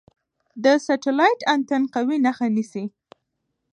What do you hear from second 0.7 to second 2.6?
سټلایټ انتن قوي نښه